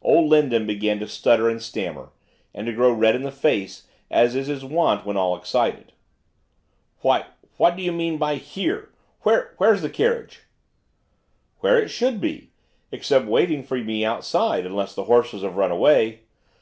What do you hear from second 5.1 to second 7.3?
at all excited. 'W